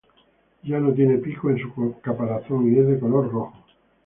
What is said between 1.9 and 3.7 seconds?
caparazón y es de color rojo.